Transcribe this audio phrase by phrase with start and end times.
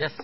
[0.00, 0.16] Yes.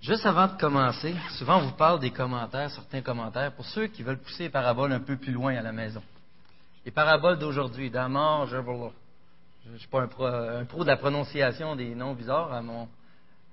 [0.00, 4.02] Juste avant de commencer, souvent on vous parle des commentaires, certains commentaires, pour ceux qui
[4.02, 6.02] veulent pousser les paraboles un peu plus loin à la maison.
[6.84, 12.14] Les paraboles d'aujourd'hui, d'Amor, je ne suis pas un pro, de la prononciation des noms
[12.14, 12.88] bizarres à mon,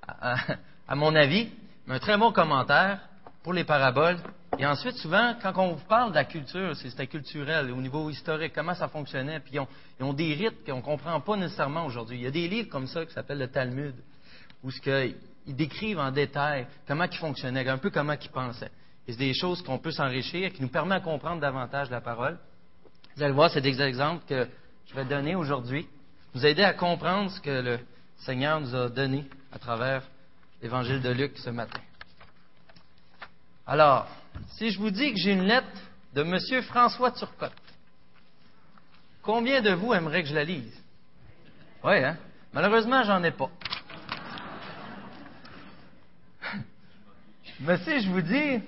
[0.07, 1.52] à mon avis,
[1.86, 3.02] mais un très bon commentaire
[3.43, 4.18] pour les paraboles.
[4.57, 8.54] Et ensuite, souvent, quand on vous parle de la culture, c'était culturel, au niveau historique,
[8.55, 9.68] comment ça fonctionnait, puis ils ont,
[10.00, 12.18] ils ont des rites qu'on ne comprend pas nécessairement aujourd'hui.
[12.18, 13.93] Il y a des livres comme ça qui s'appellent le Talmud,
[14.64, 15.14] où ce que,
[15.45, 18.72] ils décrivent en détail comment ils fonctionnaient, un peu comment ils pensaient.
[19.08, 22.38] Et c'est des choses qu'on peut s'enrichir, qui nous permettent de comprendre davantage la parole.
[23.16, 24.48] Vous allez voir, c'est des exemples que
[24.88, 25.88] je vais donner aujourd'hui,
[26.34, 27.80] vous aider à comprendre ce que le
[28.17, 30.03] Seigneur nous a donné à travers
[30.62, 31.81] l'Évangile de Luc ce matin.
[33.67, 34.08] Alors,
[34.52, 35.67] si je vous dis que j'ai une lettre
[36.14, 36.64] de M.
[36.64, 37.52] François Turcotte,
[39.22, 40.81] combien de vous aimeraient que je la lise?
[41.84, 42.17] Oui, hein?
[42.53, 43.50] Malheureusement, j'en ai pas.
[47.66, 48.61] Mais si je vous dis,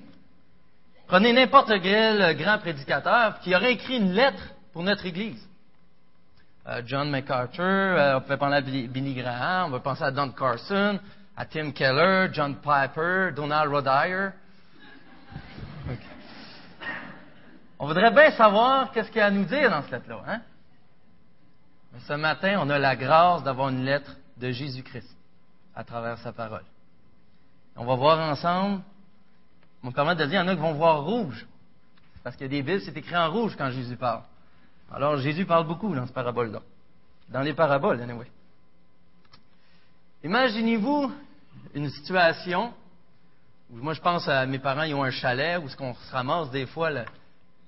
[1.08, 5.46] prenez n'importe quel grand prédicateur qui aurait écrit une lettre pour notre Église.
[6.68, 10.30] Euh, John MacArthur, euh, on peut penser à Billy Graham, on peut penser à Don
[10.32, 10.98] Carson,
[11.36, 14.30] à Tim Keller, John Piper, Donald Rodeyer.
[15.88, 16.00] Okay.
[17.78, 20.24] On voudrait bien savoir qu'est-ce qu'il y a à nous dire dans cette lettre-là.
[20.26, 20.42] Hein?
[21.92, 25.14] Mais ce matin, on a la grâce d'avoir une lettre de Jésus-Christ
[25.76, 26.64] à travers sa parole.
[27.76, 28.82] On va voir ensemble.
[29.84, 31.46] On me permet de dire, il y en a qui vont voir rouge.
[32.24, 34.24] Parce a des villes, c'est écrit en rouge quand Jésus parle.
[34.92, 36.62] Alors, Jésus parle beaucoup dans ce parabole-là.
[37.30, 38.28] Dans les paraboles, anyway.
[40.24, 41.12] Imaginez-vous
[41.74, 42.74] une situation
[43.72, 46.12] où, moi, je pense à mes parents, ils ont un chalet où ce qu'on se
[46.12, 47.06] ramasse des fois la,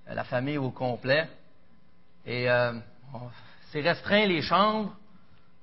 [0.08, 1.30] la famille au complet.
[2.26, 2.74] Et euh,
[3.72, 4.92] c'est restreint les chambres,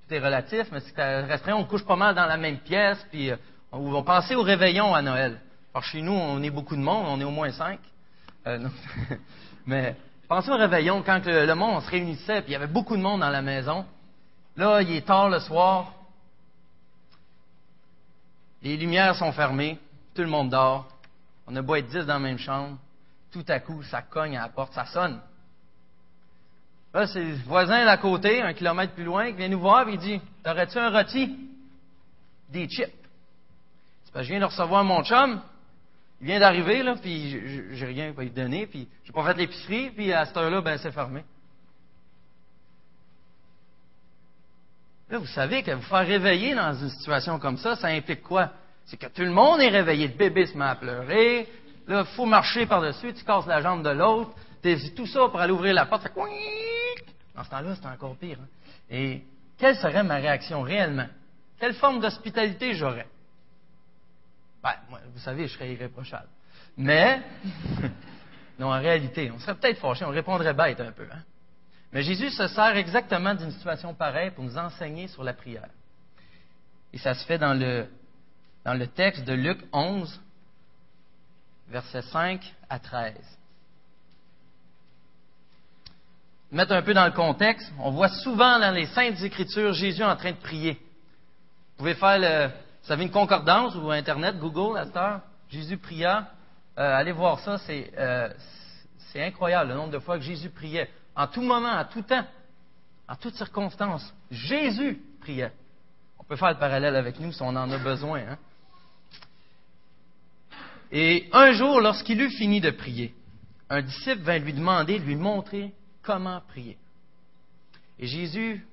[0.07, 3.31] tout est relatif, mais c'est restreint, on couche pas mal dans la même pièce, puis
[3.31, 3.37] euh,
[3.81, 5.41] va penser au réveillon à Noël.
[5.73, 7.81] Alors chez nous, on est beaucoup de monde, on est au moins cinq.
[8.47, 8.69] Euh,
[9.67, 9.97] mais
[10.29, 13.03] pensez au réveillon quand le, le monde se réunissait, puis il y avait beaucoup de
[13.03, 13.85] monde dans la maison.
[14.57, 15.93] Là, il est tard le soir,
[18.65, 19.79] les lumières sont fermées,
[20.15, 20.89] tout le monde dort.
[21.47, 22.79] On a beau être dix dans la même chambre.
[23.31, 25.21] Tout à coup, ça cogne à la porte, ça sonne.
[26.95, 29.95] Là, c'est le voisin d'à côté, un kilomètre plus loin, qui vient nous voir et
[29.95, 31.37] il dit T'aurais-tu un rôti
[32.49, 33.04] Des chips.
[34.15, 35.41] Que je viens de recevoir mon chum.
[36.21, 39.91] Il vient d'arriver, là, puis j'ai rien à lui donner, puis j'ai pas fait l'épicerie,
[39.91, 41.25] puis à cette heure-là, ben, c'est fermé.
[45.11, 48.51] Là, vous savez que vous faire réveiller dans une situation comme ça, ça implique quoi?
[48.87, 50.09] C'est que tout le monde est réveillé.
[50.09, 51.49] Le bébé se met à pleurer.
[51.87, 53.13] Là, il faut marcher par-dessus.
[53.15, 54.31] Tu casses la jambe de l'autre.
[54.97, 56.03] Tout ça pour aller ouvrir la porte.
[56.03, 56.13] Fait
[57.35, 58.39] Dans ce temps-là, c'est encore pire.
[58.91, 59.23] Et
[59.59, 61.07] quelle serait ma réaction réellement?
[61.59, 63.07] Quelle forme d'hospitalité j'aurais?
[64.65, 64.77] Ben,
[65.13, 66.29] vous savez, je serais irréprochable.
[66.79, 67.21] Mais,
[68.59, 71.07] non, en réalité, on serait peut-être fâché, on répondrait bête un peu.
[71.13, 71.23] Hein?
[71.93, 75.69] Mais Jésus se sert exactement d'une situation pareille pour nous enseigner sur la prière.
[76.95, 77.87] Et ça se fait dans le,
[78.65, 80.19] dans le texte de Luc 11,
[81.69, 83.15] versets 5 à 13.
[86.53, 90.17] Mettre un peu dans le contexte, on voit souvent dans les Saintes Écritures Jésus en
[90.17, 90.73] train de prier.
[90.73, 96.29] Vous pouvez faire le, vous savez, une concordance ou Internet, Google, à Jésus pria.
[96.77, 98.29] Euh, allez voir ça, c'est, euh,
[99.11, 102.27] c'est incroyable le nombre de fois que Jésus priait en tout moment, à tout temps,
[103.09, 104.13] en toutes circonstances.
[104.31, 105.53] Jésus priait.
[106.19, 108.21] On peut faire le parallèle avec nous si on en a besoin.
[108.21, 108.39] Hein?
[110.93, 113.15] Et un jour, lorsqu'il eut fini de prier,
[113.71, 115.73] un disciple vint lui demander, lui montrer
[116.03, 116.77] comment prier.
[117.99, 118.67] Et Jésus,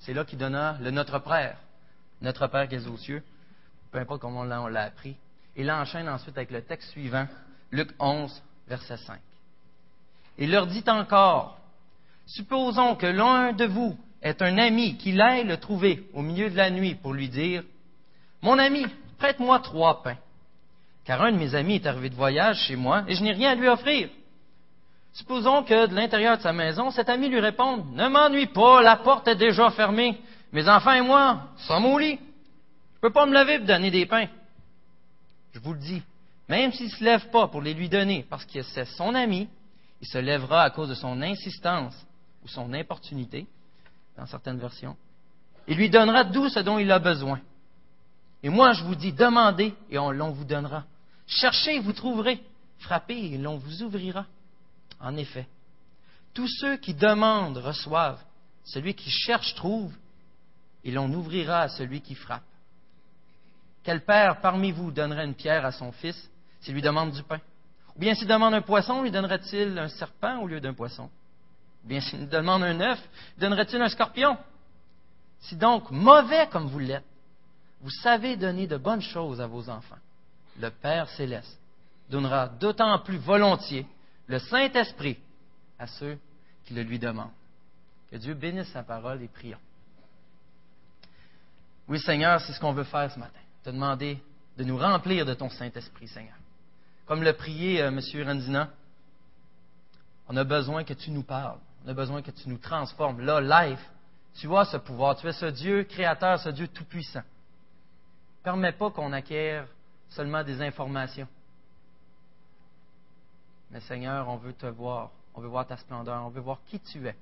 [0.00, 1.56] c'est là qu'il donna le Notre Père,
[2.20, 3.22] Notre Père qui est aux cieux,
[3.90, 5.16] peu importe comment on l'a appris.
[5.56, 7.26] Et l'enchaîne ensuite avec le texte suivant,
[7.72, 9.18] Luc 11, verset 5.
[10.38, 11.58] Il leur dit encore,
[12.26, 16.56] Supposons que l'un de vous est un ami qu'il aille le trouver au milieu de
[16.56, 17.62] la nuit pour lui dire
[18.42, 18.86] Mon ami,
[19.18, 20.18] prête-moi trois pains,
[21.04, 23.52] car un de mes amis est arrivé de voyage chez moi et je n'ai rien
[23.52, 24.10] à lui offrir.
[25.12, 28.96] Supposons que de l'intérieur de sa maison, cet ami lui réponde Ne m'ennuie pas, la
[28.96, 30.20] porte est déjà fermée.
[30.52, 32.20] Mes enfants et moi sommes au lit.
[33.00, 34.26] Je ne peux pas me lever pour donner des pains.
[35.52, 36.02] Je vous le dis,
[36.48, 39.48] même s'il ne se lève pas pour les lui donner parce que c'est son ami,
[40.00, 41.94] il se lèvera à cause de son insistance
[42.42, 43.46] ou son importunité,
[44.16, 44.96] dans certaines versions.
[45.68, 47.40] Il lui donnera tout ce dont il a besoin.
[48.42, 50.84] Et moi, je vous dis, demandez et on, l'on vous donnera.
[51.26, 52.42] Cherchez et vous trouverez.
[52.78, 54.26] Frappez et l'on vous ouvrira.
[55.00, 55.46] En effet,
[56.34, 58.22] tous ceux qui demandent reçoivent.
[58.64, 59.92] Celui qui cherche trouve.
[60.84, 62.47] Et l'on ouvrira à celui qui frappe.
[63.88, 66.30] Quel père parmi vous donnerait une pierre à son fils
[66.60, 67.40] s'il lui demande du pain?
[67.96, 71.08] Ou bien s'il demande un poisson, lui donnerait-il un serpent au lieu d'un poisson?
[71.84, 73.00] Ou bien s'il demande un œuf,
[73.38, 74.36] donnerait-il un scorpion?
[75.40, 77.06] Si donc mauvais comme vous l'êtes,
[77.80, 79.96] vous savez donner de bonnes choses à vos enfants,
[80.60, 81.58] le Père céleste
[82.10, 83.86] donnera d'autant plus volontiers
[84.26, 85.16] le Saint-Esprit
[85.78, 86.18] à ceux
[86.66, 87.30] qui le lui demandent.
[88.10, 89.56] Que Dieu bénisse sa parole et prions.
[91.88, 93.40] Oui, Seigneur, c'est ce qu'on veut faire ce matin.
[93.68, 94.18] Demander
[94.56, 96.34] de nous remplir de ton Saint-Esprit, Seigneur.
[97.04, 98.00] Comme le priait euh, M.
[98.26, 98.70] Randina,
[100.26, 101.58] on a besoin que tu nous parles.
[101.84, 103.20] On a besoin que tu nous transformes.
[103.20, 103.80] Là, live,
[104.36, 105.16] tu vois ce pouvoir.
[105.16, 107.20] Tu es ce Dieu créateur, ce Dieu tout-puissant.
[108.42, 109.66] Permets pas qu'on acquiert
[110.08, 111.28] seulement des informations.
[113.70, 115.10] Mais Seigneur, on veut te voir.
[115.34, 116.24] On veut voir ta splendeur.
[116.24, 117.14] On veut voir qui tu es.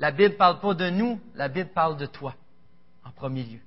[0.00, 2.34] La Bible ne parle pas de nous, la Bible parle de toi,
[3.04, 3.60] en premier lieu.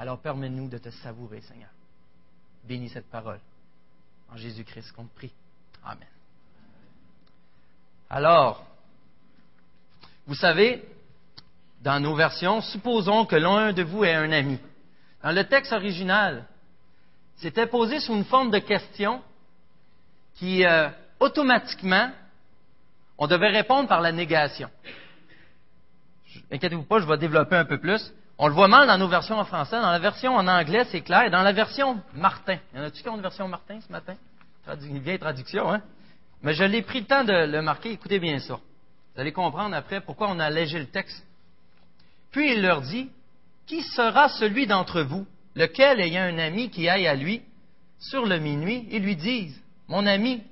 [0.00, 1.68] Alors permets-nous de te savourer, Seigneur.
[2.64, 3.38] Bénis cette parole.
[4.32, 5.30] En Jésus-Christ qu'on te prie.
[5.84, 6.08] Amen.
[8.08, 8.64] Alors,
[10.26, 10.82] vous savez,
[11.82, 14.58] dans nos versions, supposons que l'un de vous est un ami.
[15.22, 16.46] Dans le texte original,
[17.36, 19.22] c'était posé sous une forme de question
[20.36, 20.88] qui, euh,
[21.18, 22.10] automatiquement,
[23.18, 24.70] on devait répondre par la négation.
[26.50, 28.14] Inquiétez-vous pas, je vais développer un peu plus.
[28.42, 29.78] On le voit mal dans nos versions en français.
[29.78, 31.24] Dans la version en anglais, c'est clair.
[31.24, 34.14] Et dans la version Martin, y en a-tu qui ont une version Martin ce matin?
[34.82, 35.82] Une vieille traduction, hein?
[36.40, 37.90] Mais je l'ai pris le temps de le marquer.
[37.90, 38.54] Écoutez bien ça.
[38.54, 41.22] Vous allez comprendre après pourquoi on a allégé le texte.
[42.30, 43.10] Puis il leur dit,
[43.66, 47.42] Qui sera celui d'entre vous, lequel ayant un ami qui aille à lui
[47.98, 50.42] sur le minuit et lui dise, Mon ami,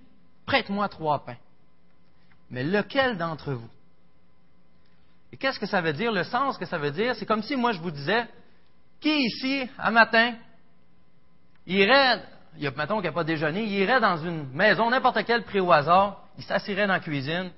[0.45, 1.39] prête-moi trois pains.
[2.51, 3.71] Mais lequel d'entre vous?
[5.33, 6.13] Et qu'est-ce que ça veut dire?
[6.13, 8.27] Le sens que ça veut dire, c'est comme si moi je vous disais,
[9.01, 10.35] qui ici, à matin,
[11.67, 12.23] irait,
[12.57, 15.45] il y a, mettons qu'il n'a pas déjeuné, il irait dans une maison, n'importe quelle
[15.45, 17.51] pris au hasard, il s'assirait dans la cuisine,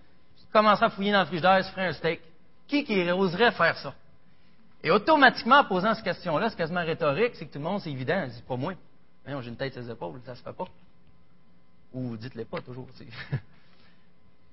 [0.53, 2.21] commencerait à fouiller dans le frigidaire, il se ferait un steak.
[2.67, 3.95] Qui qui oserait faire ça?
[4.83, 7.91] Et automatiquement, en posant cette question-là, c'est quasiment rhétorique, c'est que tout le monde, c'est
[7.91, 8.75] évident, dit pas moi.
[9.27, 10.67] j'ai une tête sur les épaules, ça se fait pas.
[11.93, 12.89] Ou dites-le pas toujours.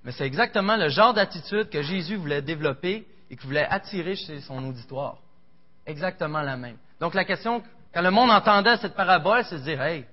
[0.07, 4.39] Mais c'est exactement le genre d'attitude que Jésus voulait développer et qu'il voulait attirer chez
[4.39, 5.17] son auditoire.
[5.85, 6.77] Exactement la même.
[7.01, 7.61] Donc la question,
[7.93, 10.05] quand le monde entendait cette parabole, c'est de dire, hey,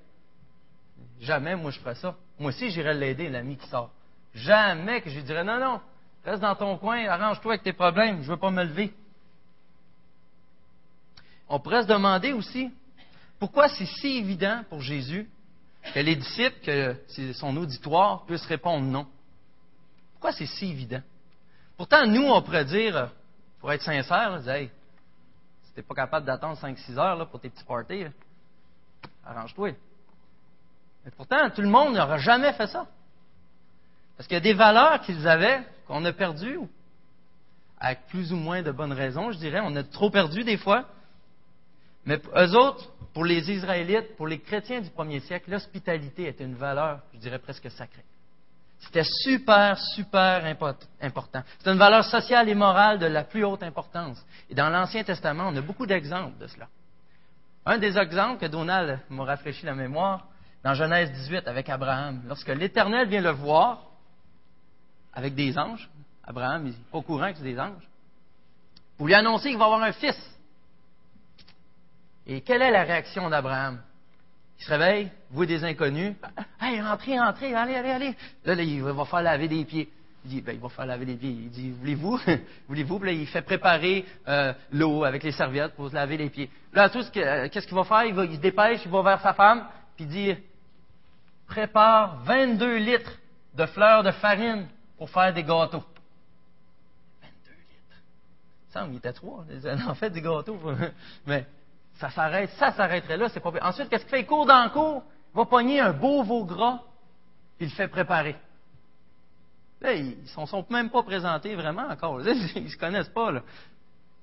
[1.20, 2.16] jamais moi je ferais ça.
[2.40, 3.92] Moi aussi j'irais l'aider, l'ami qui sort.
[4.34, 5.80] Jamais que je lui dirais, non, non,
[6.24, 8.92] reste dans ton coin, arrange-toi avec tes problèmes, je ne veux pas me lever.
[11.48, 12.68] On pourrait se demander aussi,
[13.38, 15.30] pourquoi c'est si évident pour Jésus
[15.94, 19.06] que les disciples, que son auditoire, puissent répondre non?
[20.24, 21.02] Pourquoi c'est si évident?
[21.76, 23.10] Pourtant, nous, on pourrait dire,
[23.60, 24.70] pour être sincère, hey,
[25.64, 28.06] si t'es pas capable d'attendre 5-6 heures là, pour tes petits parties,
[29.22, 29.72] arrange-toi.
[31.04, 32.86] Mais pourtant, tout le monde n'aura jamais fait ça.
[34.16, 36.58] Parce qu'il y a des valeurs qu'ils avaient qu'on a perdues,
[37.78, 39.60] avec plus ou moins de bonnes raisons, je dirais.
[39.62, 40.86] On a trop perdu des fois.
[42.06, 46.56] Mais eux autres, pour les Israélites, pour les chrétiens du premier siècle, l'hospitalité était une
[46.56, 48.04] valeur, je dirais presque sacrée.
[48.84, 50.44] C'était super, super
[51.00, 51.42] important.
[51.58, 54.24] C'est une valeur sociale et morale de la plus haute importance.
[54.50, 56.68] Et dans l'Ancien Testament, on a beaucoup d'exemples de cela.
[57.66, 60.26] Un des exemples que Donald m'a rafraîchi la mémoire,
[60.62, 63.82] dans Genèse 18 avec Abraham, lorsque l'Éternel vient le voir
[65.12, 65.88] avec des anges,
[66.22, 67.88] Abraham n'est pas au courant que c'est des anges,
[68.96, 70.16] pour lui annoncer qu'il va avoir un fils.
[72.26, 73.80] Et quelle est la réaction d'Abraham?
[74.64, 76.14] Se réveille, voit des inconnus.
[76.58, 78.16] Hey, entrez, entrez, allez, allez, allez.
[78.46, 79.90] Là, il va faire laver des pieds.
[80.24, 81.28] Il dit, ben, il va faire laver des pieds.
[81.28, 82.18] Il dit, voulez-vous?
[82.68, 82.98] voulez-vous?
[82.98, 86.48] Puis là, il fait préparer euh, l'eau avec les serviettes pour se laver les pieds.
[86.72, 88.04] Là, tout ce que, qu'est-ce qu'il va faire?
[88.04, 89.66] Il, va, il se dépêche, il va vers sa femme,
[89.96, 90.34] puis il dit,
[91.46, 93.18] prépare 22 litres
[93.54, 94.66] de fleurs de farine
[94.96, 95.84] pour faire des gâteaux.
[97.20, 97.50] 22
[98.80, 98.88] litres?
[98.90, 99.44] Il était trois.
[99.86, 100.58] En fait, des gâteaux.
[101.26, 101.44] Mais
[101.96, 104.20] ça s'arrête, ça s'arrêterait là, c'est pas Ensuite, qu'est-ce qu'il fait?
[104.20, 105.00] Il court dans le
[105.34, 106.80] va pogner un beau veau gras,
[107.60, 108.36] il le fait préparer.
[109.80, 112.20] Là, ils ne sont même pas présentés vraiment encore.
[112.26, 113.32] Ils ne se connaissent pas.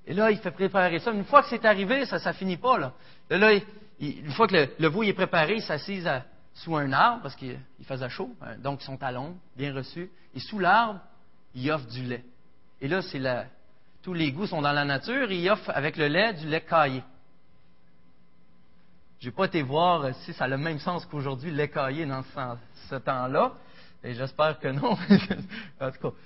[0.06, 1.12] Et là, il fait préparer ça.
[1.12, 2.78] Une fois que c'est arrivé, ça ne finit pas.
[2.78, 2.92] Là.
[3.30, 3.52] là,
[4.00, 6.10] une fois que le, veau est préparé, il s'assise
[6.54, 8.34] sous un arbre parce qu'il faisait chaud.
[8.42, 8.56] Hein.
[8.58, 10.10] Donc, ils sont à l'ombre, bien reçus.
[10.34, 10.98] Et sous l'arbre,
[11.54, 12.24] il offre du lait.
[12.80, 13.22] Et là, c'est
[14.02, 15.30] tous les goûts sont dans la nature.
[15.30, 17.04] Il offre avec le lait du lait caillé.
[19.22, 22.24] Je n'ai pas été voir si ça a le même sens qu'aujourd'hui, l'écailler dans
[22.88, 23.52] ce, temps-là.
[24.02, 24.98] Et j'espère que non.
[25.80, 26.16] en tout cas,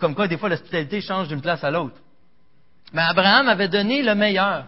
[0.00, 1.94] comme quoi, des fois, l'hospitalité change d'une place à l'autre.
[2.92, 4.66] Mais Abraham avait donné le meilleur.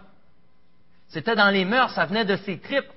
[1.08, 2.92] C'était dans les mœurs, ça venait de ses tripes.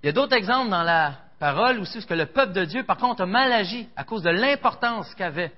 [0.00, 2.84] Il y a d'autres exemples dans la parole aussi, où que le peuple de Dieu,
[2.84, 5.52] par contre, a mal agi à cause de l'importance qu'avait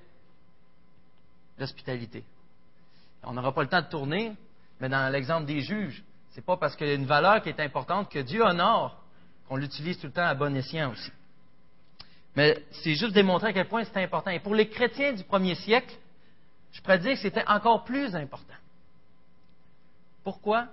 [1.59, 2.25] l'hospitalité.
[3.23, 4.33] On n'aura pas le temps de tourner,
[4.80, 6.02] mais dans l'exemple des juges,
[6.34, 9.00] c'est pas parce qu'il y a une valeur qui est importante que Dieu honore
[9.48, 11.12] qu'on l'utilise tout le temps à bon escient aussi.
[12.34, 14.30] Mais c'est juste démontrer à quel point c'est important.
[14.30, 15.94] Et pour les chrétiens du premier siècle,
[16.72, 18.54] je pourrais dire que c'était encore plus important.
[20.24, 20.66] Pourquoi?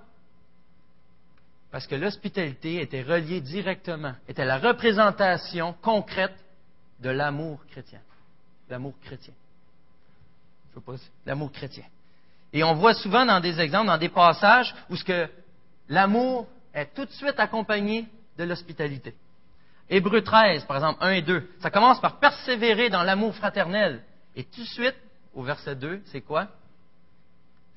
[1.70, 6.36] Parce que l'hospitalité était reliée directement, était la représentation concrète
[7.00, 8.00] de l'amour chrétien.
[8.68, 9.34] L'amour chrétien.
[10.70, 10.94] Je sais pas,
[11.26, 11.86] l'amour chrétien.
[12.52, 15.30] Et on voit souvent dans des exemples, dans des passages, où ce que
[15.92, 18.08] l'amour est tout de suite accompagné
[18.38, 19.14] de l'hospitalité.
[19.90, 24.02] Hébreu 13, par exemple, 1 et 2, ça commence par persévérer dans l'amour fraternel.
[24.36, 24.96] Et tout de suite,
[25.36, 26.48] au verset 2, c'est quoi?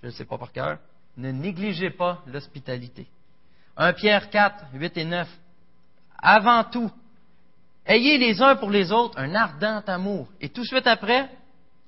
[0.01, 0.79] Je ne sais pas par cœur.
[1.17, 3.07] Ne négligez pas l'hospitalité.
[3.77, 5.29] 1 Pierre 4, 8 et 9.
[6.19, 6.91] Avant tout,
[7.85, 10.29] ayez les uns pour les autres un ardent amour.
[10.41, 11.29] Et tout de suite après,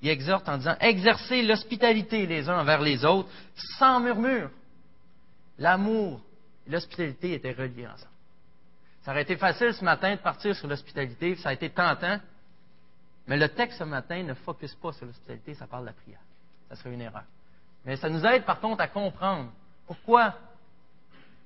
[0.02, 3.28] il exhorte en disant, exercez l'hospitalité les uns envers les autres
[3.78, 4.50] sans murmure.
[5.58, 6.20] L'amour
[6.66, 8.10] et l'hospitalité étaient reliés ensemble.
[9.02, 12.18] Ça aurait été facile ce matin de partir sur l'hospitalité, ça a été tentant,
[13.26, 16.20] mais le texte ce matin ne focus pas sur l'hospitalité, ça parle de la prière.
[16.68, 17.24] Ça serait une erreur.
[17.84, 19.52] Mais ça nous aide par contre à comprendre
[19.86, 20.34] pourquoi,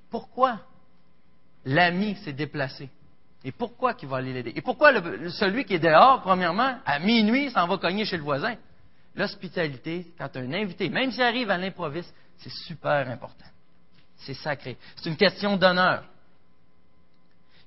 [0.09, 0.59] pourquoi
[1.65, 2.89] l'ami s'est déplacé.
[3.43, 4.53] Et pourquoi qu'il va aller l'aider?
[4.55, 4.93] Et pourquoi
[5.31, 8.55] celui qui est dehors, premièrement, à minuit, s'en va cogner chez le voisin?
[9.15, 13.45] L'hospitalité, quand un invité, même s'il arrive à l'improviste, c'est super important.
[14.21, 14.77] C'est sacré.
[14.95, 16.03] C'est une question d'honneur.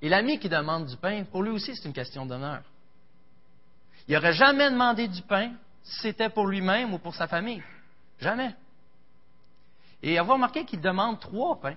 [0.00, 2.62] Et l'ami qui demande du pain, pour lui aussi, c'est une question d'honneur.
[4.06, 7.62] Il n'aurait jamais demandé du pain si c'était pour lui-même ou pour sa famille.
[8.18, 8.54] Jamais.
[10.02, 11.76] Et avoir remarqué qu'il demande trois pains.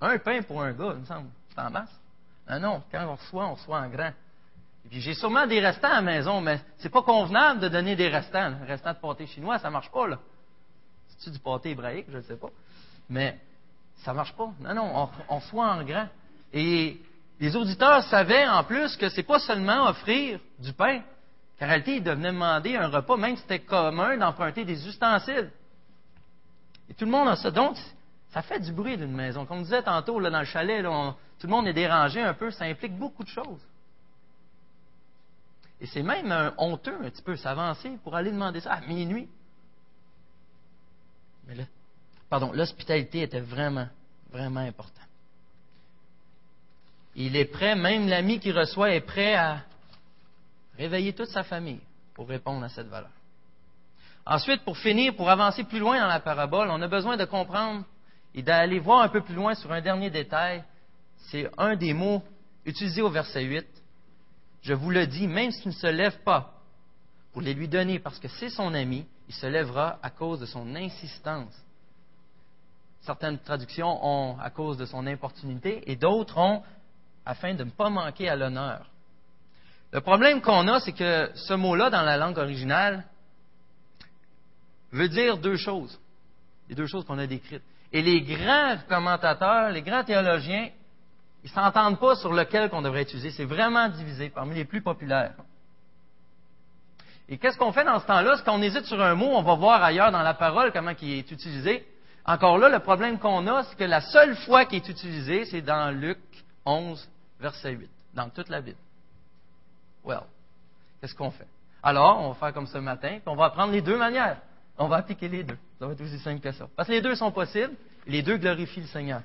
[0.00, 1.28] Un pain pour un gars, il me semble.
[1.50, 2.00] C'est en masse.
[2.48, 4.12] Non, non, quand on reçoit, on reçoit en grand.
[4.84, 7.96] Et puis j'ai sûrement des restants à la maison, mais c'est pas convenable de donner
[7.96, 8.54] des restants.
[8.66, 10.18] Restant de pâté chinois, ça marche pas, là.
[11.08, 12.06] C'est-tu du pâté hébraïque?
[12.08, 12.50] Je ne sais pas.
[13.08, 13.38] Mais
[13.98, 14.50] ça marche pas.
[14.60, 16.08] Non, non, on, reçoit en grand.
[16.52, 17.00] Et
[17.40, 21.02] les auditeurs savaient en plus que c'est pas seulement offrir du pain,
[21.58, 25.50] qu'en réalité, ils devenaient demander un repas, même si c'était commun d'emprunter des ustensiles.
[26.88, 27.50] Et tout le monde a ça.
[27.50, 27.76] Donc,
[28.30, 29.44] ça fait du bruit d'une maison.
[29.44, 32.50] Comme on disait tantôt, là, dans le chalet, tout le monde est dérangé un peu.
[32.50, 33.60] Ça implique beaucoup de choses.
[35.80, 39.28] Et c'est même un honteux un petit peu s'avancer pour aller demander ça à minuit.
[41.46, 41.64] Mais là,
[42.28, 43.88] pardon, l'hospitalité était vraiment,
[44.30, 44.92] vraiment importante.
[47.14, 49.62] Il est prêt, même l'ami qui reçoit est prêt à
[50.76, 51.80] réveiller toute sa famille
[52.14, 53.10] pour répondre à cette valeur.
[54.26, 57.84] Ensuite, pour finir, pour avancer plus loin dans la parabole, on a besoin de comprendre
[58.34, 60.62] et d'aller voir un peu plus loin sur un dernier détail.
[61.30, 62.22] C'est un des mots
[62.64, 63.66] utilisés au verset 8.
[64.62, 66.52] Je vous le dis, même s'il ne se lève pas
[67.32, 70.46] pour les lui donner parce que c'est son ami, il se lèvera à cause de
[70.46, 71.54] son insistance.
[73.02, 76.62] Certaines traductions ont à cause de son importunité et d'autres ont
[77.24, 78.86] afin de ne pas manquer à l'honneur.
[79.92, 83.04] Le problème qu'on a, c'est que ce mot-là, dans la langue originale,
[84.92, 85.98] veut dire deux choses.
[86.68, 87.62] Les deux choses qu'on a décrites.
[87.92, 90.68] Et les grands commentateurs, les grands théologiens,
[91.44, 93.30] ils ne s'entendent pas sur lequel qu'on devrait utiliser.
[93.30, 95.34] C'est vraiment divisé parmi les plus populaires.
[97.28, 98.36] Et qu'est-ce qu'on fait dans ce temps-là?
[98.36, 101.18] C'est qu'on hésite sur un mot, on va voir ailleurs dans la parole comment il
[101.18, 101.86] est utilisé.
[102.26, 105.62] Encore là, le problème qu'on a, c'est que la seule fois qu'il est utilisé, c'est
[105.62, 106.18] dans Luc
[106.64, 108.78] 11, verset 8, dans toute la Bible.
[110.04, 110.22] Well,
[111.00, 111.46] qu'est-ce qu'on fait?
[111.82, 114.38] Alors, on va faire comme ce matin, puis on va apprendre les deux manières.
[114.76, 115.56] On va appliquer les deux.
[115.78, 116.66] Ça va être aussi simple que ça.
[116.74, 117.74] Parce que les deux sont possibles,
[118.08, 119.22] les deux glorifient le Seigneur.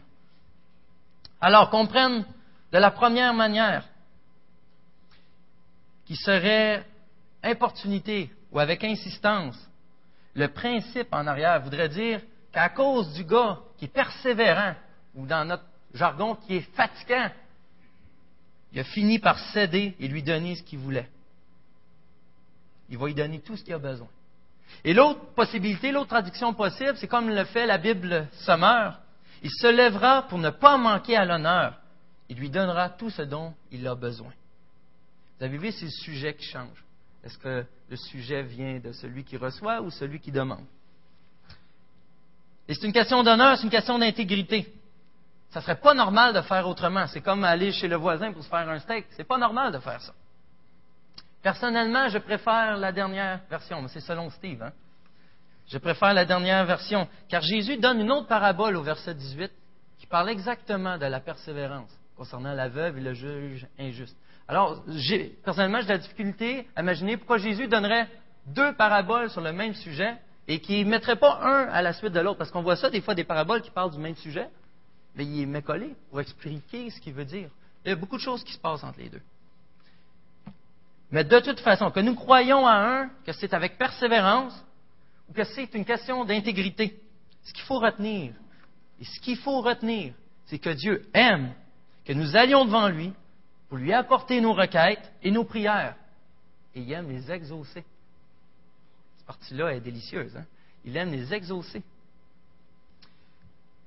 [1.41, 2.23] Alors, comprenne
[2.71, 3.83] de la première manière,
[6.05, 6.85] qui serait
[7.41, 9.57] importunité ou avec insistance,
[10.35, 14.75] le principe en arrière voudrait dire qu'à cause du gars qui est persévérant,
[15.15, 17.29] ou dans notre jargon, qui est fatigant,
[18.73, 21.09] il a fini par céder et lui donner ce qu'il voulait.
[22.89, 24.07] Il va lui donner tout ce qu'il a besoin.
[24.83, 28.99] Et l'autre possibilité, l'autre traduction possible, c'est comme le fait la Bible sommaire.
[29.43, 31.79] Il se lèvera pour ne pas manquer à l'honneur.
[32.29, 34.31] Il lui donnera tout ce dont il a besoin.
[35.37, 36.85] Vous avez vu, c'est le sujet qui change.
[37.23, 40.65] Est-ce que le sujet vient de celui qui reçoit ou celui qui demande?
[42.67, 44.71] Et c'est une question d'honneur, c'est une question d'intégrité.
[45.49, 47.07] Ça ne serait pas normal de faire autrement.
[47.07, 49.05] C'est comme aller chez le voisin pour se faire un steak.
[49.11, 50.13] C'est pas normal de faire ça.
[51.41, 54.61] Personnellement, je préfère la dernière version, mais c'est selon Steve.
[54.61, 54.71] Hein.
[55.67, 59.51] Je préfère la dernière version, car Jésus donne une autre parabole au verset 18
[59.99, 64.15] qui parle exactement de la persévérance concernant la veuve et le juge injuste.
[64.47, 64.83] Alors,
[65.43, 68.07] personnellement, j'ai de la difficulté à imaginer pourquoi Jésus donnerait
[68.47, 70.17] deux paraboles sur le même sujet
[70.51, 72.37] et qui ne mettrait pas un à la suite de l'autre.
[72.37, 74.49] Parce qu'on voit ça des fois des paraboles qui parlent du même sujet,
[75.15, 77.49] mais il est mécollé pour expliquer ce qu'il veut dire.
[77.85, 79.21] Il y a beaucoup de choses qui se passent entre les deux.
[81.09, 84.53] Mais de toute façon, que nous croyons à un, que c'est avec persévérance,
[85.29, 86.99] ou que c'est une question d'intégrité,
[87.43, 88.33] ce qu'il faut retenir,
[88.99, 90.13] et ce qu'il faut retenir,
[90.47, 91.53] c'est que Dieu aime
[92.03, 93.13] que nous allions devant lui
[93.69, 95.95] pour lui apporter nos requêtes et nos prières.
[96.75, 97.85] Et il aime les exaucer.
[99.21, 100.35] Cette partie-là est délicieuse.
[100.35, 100.45] Hein?
[100.83, 101.83] Il aime les exaucer.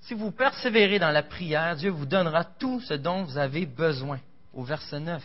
[0.03, 4.21] Si vous persévérez dans la prière, Dieu vous donnera tout ce dont vous avez besoin.
[4.53, 5.25] Au verset 9.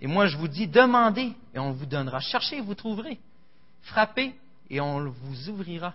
[0.00, 2.20] Et moi, je vous dis, demandez et on vous donnera.
[2.20, 3.20] Cherchez et vous trouverez.
[3.82, 4.34] Frappez
[4.70, 5.94] et on vous ouvrira.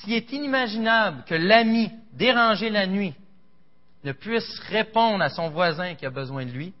[0.00, 3.14] S'il est inimaginable que l'ami dérangé la nuit
[4.02, 6.72] ne puisse répondre à son voisin qui a besoin de lui,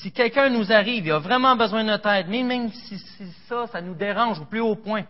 [0.00, 2.98] si quelqu'un nous arrive, il a vraiment besoin de notre aide, même si,
[3.48, 5.04] ça, ça nous dérange au plus haut point,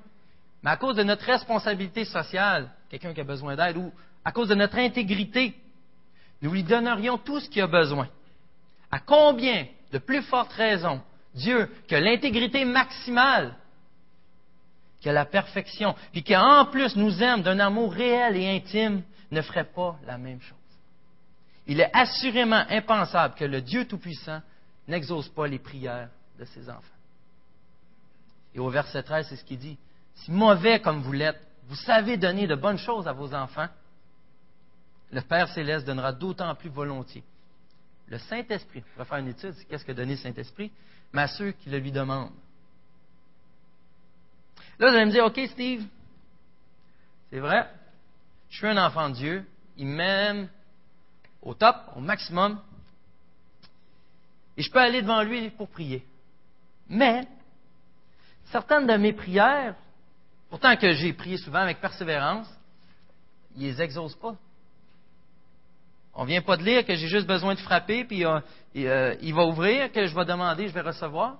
[0.62, 3.92] mais à cause de notre responsabilité sociale, quelqu'un qui a besoin d'aide, ou
[4.24, 5.54] à cause de notre intégrité,
[6.40, 8.08] nous lui donnerions tout ce qu'il a besoin.
[8.90, 11.02] À combien de plus fortes raisons
[11.34, 13.54] Dieu que l'intégrité maximale,
[15.04, 19.64] que la perfection, puis qu'en plus nous aime d'un amour réel et intime, ne ferait
[19.64, 20.56] pas la même chose.
[21.66, 24.40] Il est assurément impensable que le Dieu Tout-Puissant
[24.88, 26.82] n'exauce pas les prières de ses enfants.
[28.54, 29.78] Et au verset 13, c'est ce qu'il dit.
[30.14, 33.68] Si mauvais comme vous l'êtes, vous savez donner de bonnes choses à vos enfants,
[35.12, 37.24] le Père céleste donnera d'autant plus volontiers.
[38.08, 40.72] Le Saint-Esprit, on va faire une étude, qu'est-ce que donner le Saint-Esprit,
[41.12, 42.32] mais à ceux qui le lui demandent.
[44.78, 45.84] Là, vous allez me dire, OK, Steve,
[47.30, 47.70] c'est vrai,
[48.48, 49.44] je suis un enfant de Dieu,
[49.76, 50.48] il m'aime
[51.42, 52.60] au top, au maximum,
[54.58, 56.04] et je peux aller devant lui pour prier.
[56.88, 57.26] Mais,
[58.46, 59.76] certaines de mes prières,
[60.50, 62.48] pourtant que j'ai prié souvent avec persévérance,
[63.56, 64.34] il les exauce pas.
[66.12, 68.40] On vient pas de lire que j'ai juste besoin de frapper, puis euh,
[68.76, 71.36] euh, il va ouvrir, que je vais demander, je vais recevoir.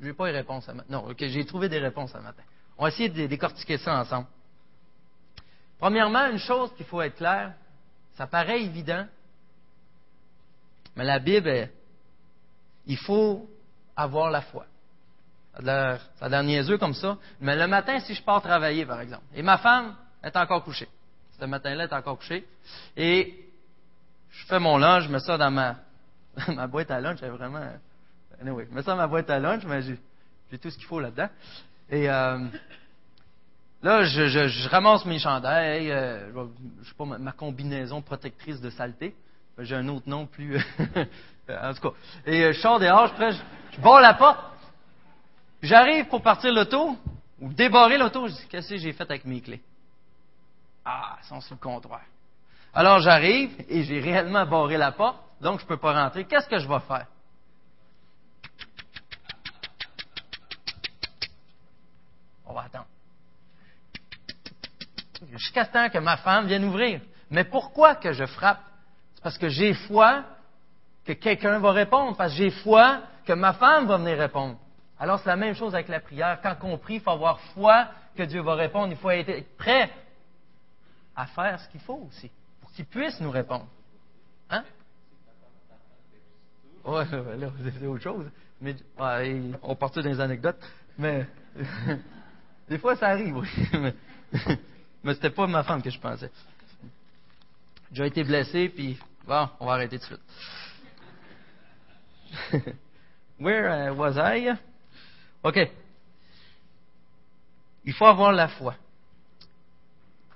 [0.00, 0.88] Je n'ai pas les réponses à matin.
[0.90, 2.42] Non, ok, j'ai trouvé des réponses à matin.
[2.76, 4.26] On va essayer de décortiquer ça ensemble.
[5.78, 7.54] Premièrement, une chose qu'il faut être clair,
[8.14, 9.06] ça paraît évident,
[10.96, 11.68] mais la Bible,
[12.86, 13.48] il faut
[13.96, 14.66] avoir la foi.
[15.54, 19.24] Ça a l'air niaiseux comme ça, mais le matin, si je pars travailler, par exemple,
[19.34, 20.88] et ma femme est encore couchée,
[21.38, 22.46] ce matin-là, est encore couché.
[22.96, 23.44] Et
[24.30, 25.76] je fais mon lunch, je mets ça dans ma,
[26.48, 27.20] ma boîte à lunch.
[27.20, 27.60] vraiment.
[28.40, 31.00] Anyway, je mets ça dans ma boîte à lunch, mais j'ai tout ce qu'il faut
[31.00, 31.28] là-dedans.
[31.90, 32.38] Et euh,
[33.82, 36.32] là, je, je, ramasse mes chandails, euh,
[36.82, 39.14] je sais pas, ma, combinaison protectrice de saleté.
[39.58, 40.56] J'ai un autre nom plus.
[41.48, 41.96] en tout cas.
[42.26, 44.40] Et euh, je sors dehors, je, prends, je, barre la porte.
[45.62, 46.96] J'arrive pour partir l'auto,
[47.40, 48.28] ou débarrer l'auto.
[48.28, 49.62] Je dis, qu'est-ce que j'ai fait avec mes clés?
[50.84, 52.00] Ah, ils sont sous le comptoir.
[52.74, 56.24] Alors j'arrive et j'ai réellement barré la porte, donc je ne peux pas rentrer.
[56.24, 57.06] Qu'est-ce que je vais faire?
[62.46, 62.86] On va attendre.
[65.30, 67.00] Jusqu'à ce temps que ma femme vienne ouvrir.
[67.30, 68.71] Mais pourquoi que je frappe?
[69.22, 70.24] Parce que j'ai foi
[71.04, 74.58] que quelqu'un va répondre, parce que j'ai foi que ma femme va venir répondre.
[74.98, 76.40] Alors c'est la même chose avec la prière.
[76.42, 78.88] Quand on prie, il faut avoir foi que Dieu va répondre.
[78.90, 79.90] Il faut être prêt
[81.14, 82.30] à faire ce qu'il faut aussi,
[82.60, 83.66] pour qu'il puisse nous répondre.
[84.50, 84.64] Hein?
[86.84, 87.04] Oui,
[87.38, 88.30] là, c'est autre chose.
[88.60, 88.76] Mais,
[89.62, 90.62] on part dans les anecdotes,
[90.96, 91.26] mais
[92.68, 93.48] des fois, ça arrive, oui.
[93.72, 93.94] mais,
[95.02, 96.30] mais c'était pas ma femme que je pensais.
[97.92, 100.20] J'ai été blessé, puis bon, on va arrêter tout de
[102.52, 102.74] suite.
[103.40, 104.52] Where uh, was I?
[105.42, 105.58] OK.
[107.84, 108.74] Il faut avoir la foi.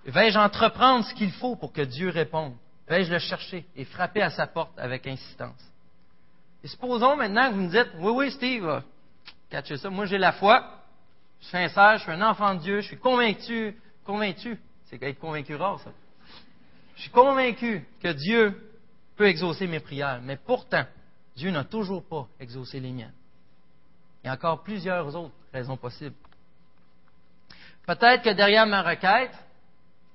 [0.04, 2.54] Vais-je entreprendre ce qu'il faut pour que Dieu réponde?
[2.88, 5.60] Vais-je le chercher et frapper à sa porte avec insistance?
[6.62, 8.82] Et supposons maintenant que vous me dites, oui, oui, Steve,
[9.50, 10.64] catchez ça, moi j'ai la foi,
[11.40, 15.18] je suis sincère, je suis un enfant de Dieu, je suis convaincu, convaincu, c'est être
[15.18, 15.90] convaincu rare ça.
[16.96, 18.65] Je suis convaincu que Dieu
[19.16, 20.84] peut exaucer mes prières, mais pourtant,
[21.34, 23.14] Dieu n'a toujours pas exaucé les miennes.
[24.22, 26.14] Il y a encore plusieurs autres raisons possibles.
[27.86, 29.32] Peut-être que derrière ma requête,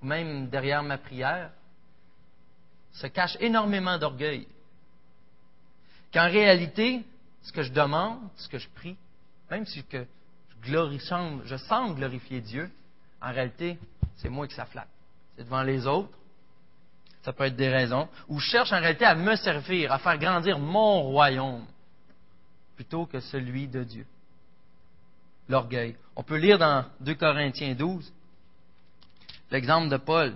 [0.02, 1.52] même derrière ma prière,
[2.92, 4.48] se cache énormément d'orgueil.
[6.14, 7.06] Qu'en réalité,
[7.42, 8.98] ce que je demande, ce que je prie,
[9.50, 10.06] même si je,
[11.46, 12.70] je sens glorifier Dieu,
[13.22, 13.78] en réalité,
[14.18, 14.90] c'est moi qui ça flatte.
[15.38, 16.12] C'est devant les autres.
[17.24, 18.08] Ça peut être des raisons.
[18.28, 21.66] Ou cherche en réalité à me servir, à faire grandir mon royaume,
[22.76, 24.06] plutôt que celui de Dieu.
[25.48, 25.96] L'orgueil.
[26.16, 28.12] On peut lire dans 2 Corinthiens 12
[29.52, 30.36] l'exemple de Paul.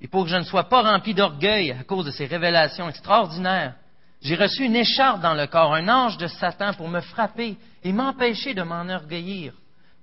[0.00, 3.74] Et pour que je ne sois pas rempli d'orgueil à cause de ces révélations extraordinaires,
[4.22, 7.92] j'ai reçu une écharpe dans le corps, un ange de Satan pour me frapper et
[7.92, 9.52] m'empêcher de m'enorgueillir.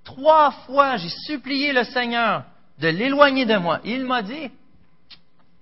[0.04, 2.44] Trois fois, j'ai supplié le Seigneur
[2.78, 3.80] de l'éloigner de moi.
[3.84, 4.50] il m'a dit,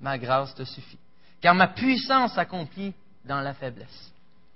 [0.03, 0.99] ma grâce te suffit,
[1.41, 2.93] car ma puissance s'accomplit
[3.25, 4.13] dans la faiblesse.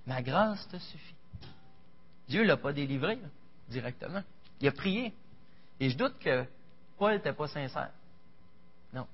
[0.07, 1.15] Ma grâce te suffit.
[2.29, 3.19] Dieu ne l'a pas délivré
[3.69, 4.23] directement.
[4.61, 5.13] Il a prié.
[5.79, 6.45] Et je doute que
[6.99, 7.91] Paul n'était pas sincère.
[8.93, 9.07] Non.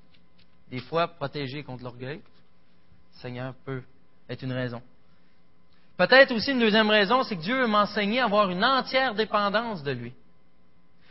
[0.70, 3.82] Des fois, protégé contre l'orgueil, le Seigneur peut
[4.28, 4.82] être une raison.
[5.96, 9.82] Peut-être aussi une deuxième raison, c'est que Dieu m'a enseigné à avoir une entière dépendance
[9.82, 10.12] de lui.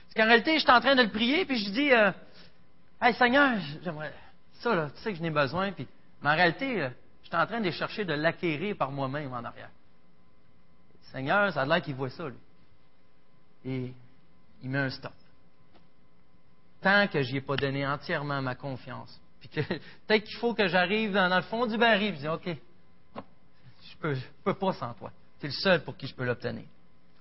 [0.04, 2.12] Parce qu'en réalité, je suis en train de le prier, puis je dis, euh,
[3.02, 4.14] Hey Seigneur, j'aimerais
[4.62, 5.88] ça, là, tu sais que je n'ai besoin, puis,
[6.22, 6.90] mais en réalité, euh,
[7.24, 9.70] je suis en train de chercher de l'acquérir par moi-même en arrière.
[11.12, 12.38] Seigneur, ça a l'air qu'il voit ça, lui.
[13.66, 13.94] Et
[14.62, 15.14] il met un stop.
[16.82, 19.20] Tant que je n'y ai pas donné entièrement ma confiance.
[19.40, 19.50] Puis
[20.08, 24.08] peut-être qu'il faut que j'arrive dans, le fond du baril et je dis, OK, je
[24.08, 25.12] ne peux, pas sans toi.
[25.40, 26.66] C'est le seul pour qui je peux l'obtenir.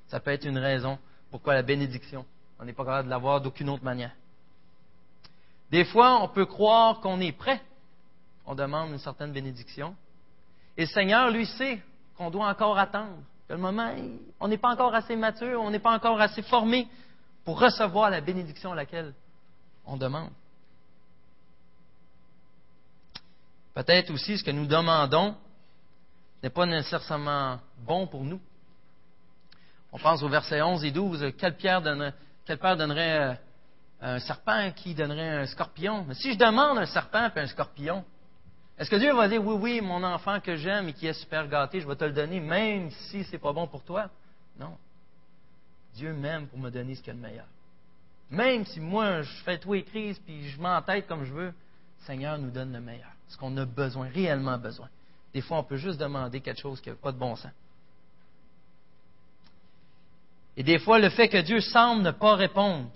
[0.08, 0.98] Ça peut être une raison
[1.30, 2.26] pourquoi la bénédiction,
[2.58, 4.12] on n'est pas capable de l'avoir d'aucune autre manière.
[5.70, 7.60] Des fois, on peut croire qu'on est prêt.
[8.44, 9.94] On demande une certaine bénédiction.
[10.76, 11.80] Et le Seigneur, lui, sait
[12.16, 13.18] qu'on doit encore attendre.
[13.48, 13.92] Que le moment,
[14.40, 16.88] on n'est pas encore assez mature, on n'est pas encore assez formé
[17.44, 19.14] pour recevoir la bénédiction à laquelle
[19.86, 20.30] on demande.
[23.74, 25.36] Peut-être aussi ce que nous demandons
[26.42, 28.40] n'est pas nécessairement bon pour nous.
[29.92, 31.32] On pense au verset 11 et 12.
[31.38, 33.34] Quel, père donnerait euh,
[34.00, 36.04] un serpent qui donnerait un scorpion?
[36.06, 38.04] Mais si je demande un serpent et un scorpion,
[38.78, 41.46] est-ce que Dieu va dire oui, oui, mon enfant que j'aime et qui est super
[41.48, 44.08] gâté, je vais te le donner, même si ce n'est pas bon pour toi?
[44.58, 44.76] Non.
[45.94, 47.46] Dieu m'aime pour me donner ce qu'il y a de meilleur.
[48.30, 52.38] Même si moi, je fais tout crises puis je m'entête comme je veux, le Seigneur
[52.38, 53.10] nous donne le meilleur.
[53.28, 54.88] Ce qu'on a besoin, réellement besoin.
[55.34, 57.52] Des fois, on peut juste demander quelque chose qui n'a pas de bon sens.
[60.56, 62.90] Et des fois, le fait que Dieu semble ne pas répondre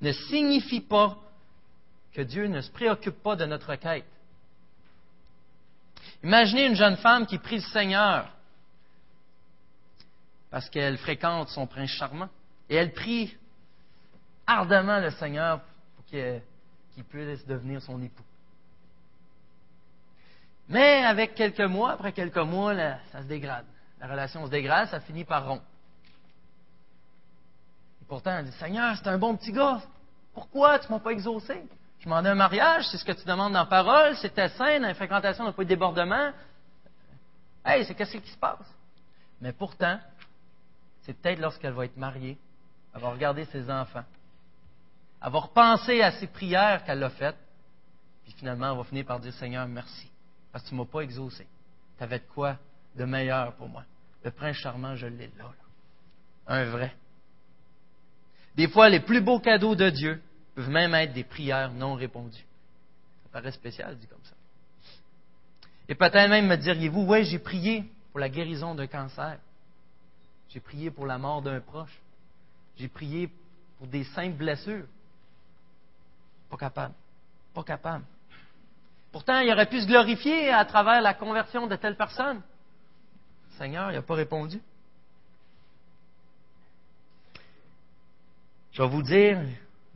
[0.00, 1.18] ne signifie pas
[2.12, 4.04] que Dieu ne se préoccupe pas de notre quête.
[6.22, 8.28] Imaginez une jeune femme qui prie le Seigneur
[10.50, 12.28] parce qu'elle fréquente son prince charmant
[12.68, 13.36] et elle prie
[14.46, 15.60] ardemment le Seigneur
[15.96, 18.24] pour qu'il puisse devenir son époux.
[20.68, 22.74] Mais avec quelques mois, après quelques mois,
[23.12, 23.66] ça se dégrade.
[24.00, 25.64] La relation se dégrade, ça finit par rompre.
[28.10, 29.80] Pourtant, elle dit Seigneur, c'est un bon petit gars.
[30.34, 31.62] Pourquoi tu ne m'as pas exaucé?
[32.00, 34.88] Je demandais un mariage, c'est ce que tu demandes dans la parole, c'était sain, dans
[34.88, 36.32] la fréquentation, n'a pas eu de débordement.
[37.64, 38.66] Hey, c'est qu'est-ce qui se passe?
[39.40, 40.00] Mais pourtant,
[41.02, 42.36] c'est peut-être lorsqu'elle va être mariée,
[42.92, 44.04] elle va regarder ses enfants,
[45.24, 47.38] elle va repenser à ses prières qu'elle a faites,
[48.24, 50.10] puis finalement, elle va finir par dire Seigneur, merci.
[50.50, 51.46] Parce que tu ne m'as pas exaucé.
[51.96, 52.56] Tu avais de quoi
[52.96, 53.84] de meilleur pour moi.
[54.24, 55.44] Le prince charmant, je l'ai là,
[56.48, 56.92] Un vrai.
[58.56, 60.22] Des fois, les plus beaux cadeaux de Dieu
[60.54, 62.44] peuvent même être des prières non répondues.
[63.22, 64.34] Ça paraît spécial, dit comme ça.
[65.88, 69.38] Et peut-être même me diriez-vous, oui, j'ai prié pour la guérison d'un cancer.
[70.48, 71.96] J'ai prié pour la mort d'un proche.
[72.76, 73.30] J'ai prié
[73.78, 74.86] pour des simples blessures.
[76.48, 76.94] Pas capable.
[77.54, 78.04] Pas capable.
[79.12, 82.40] Pourtant, il aurait pu se glorifier à travers la conversion de telle personne.
[83.58, 84.60] Seigneur, il n'a pas répondu.
[88.72, 89.38] Je vais vous dire,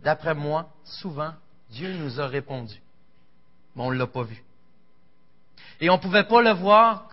[0.03, 1.33] d'après moi, souvent,
[1.71, 2.81] Dieu nous a répondu,
[3.75, 4.43] mais on ne l'a pas vu.
[5.81, 7.09] Et on ne pouvait pas le voir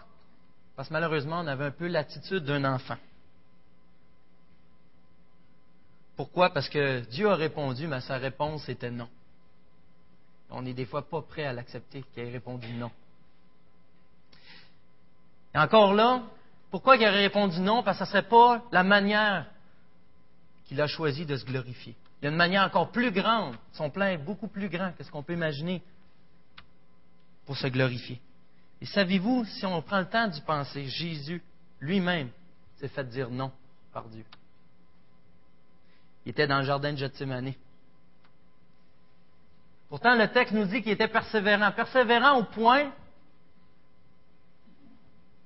[0.75, 2.97] parce que malheureusement, on avait un peu l'attitude d'un enfant.
[6.15, 6.51] Pourquoi?
[6.51, 9.09] Parce que Dieu a répondu, mais sa réponse était non
[10.51, 12.91] on n'est des fois pas prêt à l'accepter qu'il ait répondu non.
[15.53, 16.23] Et encore là,
[16.69, 17.83] pourquoi il aurait répondu non?
[17.83, 19.45] Parce que ce ne serait pas la manière
[20.71, 21.97] qu'il a choisi de se glorifier.
[22.21, 23.57] Il y a une manière encore plus grande.
[23.73, 25.83] Son plan est beaucoup plus grand que ce qu'on peut imaginer
[27.45, 28.21] pour se glorifier.
[28.79, 31.43] Et savez-vous, si on prend le temps d'y penser, Jésus
[31.81, 32.29] lui-même
[32.77, 33.51] s'est fait dire non
[33.91, 34.23] par Dieu.
[36.25, 37.51] Il était dans le jardin de Gethsemane.
[39.89, 41.73] Pourtant, le texte nous dit qu'il était persévérant.
[41.73, 42.93] Persévérant au point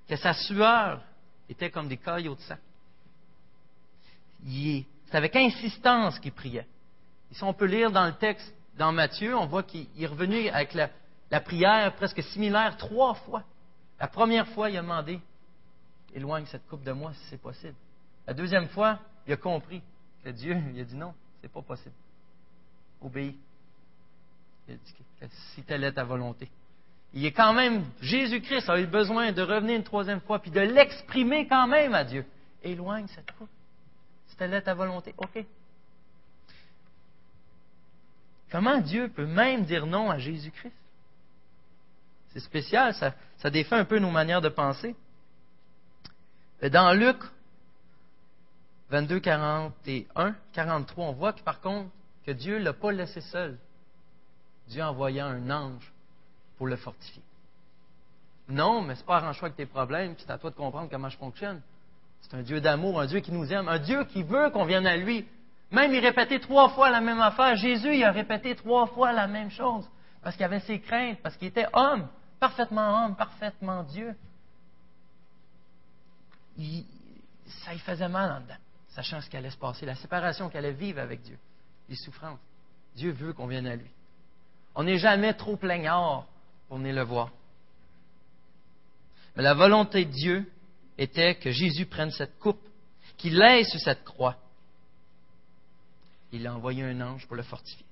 [0.08, 1.02] que sa sueur
[1.50, 2.58] étaient comme des caillots de sang.
[5.16, 6.68] C'est avec insistance qu'il priait.
[7.32, 10.74] si on peut lire dans le texte, dans Matthieu, on voit qu'il est revenu avec
[10.74, 13.44] la, prière presque similaire trois fois.
[13.98, 15.22] La première fois, il a demandé
[16.14, 17.76] Éloigne cette coupe de moi si c'est possible.
[18.28, 19.82] La deuxième fois, il a compris
[20.22, 21.96] que Dieu il a dit non, c'est pas possible.
[23.02, 23.38] Obéis.
[24.68, 26.50] Il a dit que si telle est ta volonté.
[27.14, 30.60] Il est quand même, Jésus-Christ a eu besoin de revenir une troisième fois, puis de
[30.60, 32.26] l'exprimer quand même à Dieu.
[32.62, 33.48] Éloigne cette coupe.
[34.38, 35.46] Telle est ta volonté, OK.
[38.52, 40.74] Comment Dieu peut même dire non à Jésus-Christ?
[42.30, 44.96] C'est spécial, ça, ça défait un peu nos manières de penser.
[46.62, 47.18] Dans Luc
[48.90, 51.90] 22, 41, 43, on voit que par contre,
[52.26, 53.58] que Dieu ne l'a pas laissé seul.
[54.68, 55.92] Dieu envoyant un ange
[56.58, 57.22] pour le fortifier.
[58.48, 61.10] Non, mais ce n'est pas arrange-toi avec tes problèmes, c'est à toi de comprendre comment
[61.10, 61.62] je fonctionne.
[62.22, 64.88] C'est un Dieu d'amour, un Dieu qui nous aime, un Dieu qui veut qu'on vienne
[64.88, 65.28] à lui.
[65.72, 67.56] Même il répétait trois fois la même affaire.
[67.56, 69.88] Jésus, il a répété trois fois la même chose.
[70.22, 72.08] Parce qu'il avait ses craintes, parce qu'il était homme,
[72.40, 74.16] parfaitement homme, parfaitement Dieu.
[77.46, 78.58] ça lui faisait mal en dedans,
[78.90, 81.38] sachant ce qui allait se passer, la séparation qu'il allait vivre avec Dieu,
[81.90, 82.40] les souffrances.
[82.96, 83.90] Dieu veut qu'on vienne à lui.
[84.74, 86.26] On n'est jamais trop plaignard
[86.68, 87.30] pour venir le voir.
[89.36, 90.52] Mais la volonté de Dieu
[90.98, 92.62] était que Jésus prenne cette coupe,
[93.18, 94.38] qu'il l'aille sur cette croix.
[96.32, 97.86] Il a envoyé un ange pour le fortifier.